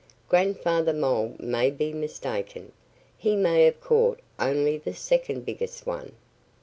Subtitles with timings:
[0.29, 2.71] Grandfather Mole may be mistaken.
[3.19, 6.13] He may have caught only the second biggest one."